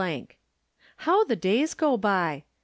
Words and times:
How 1.05 1.25
the 1.25 1.35
days 1.35 1.75
go 1.75 1.95
by 1.95 2.43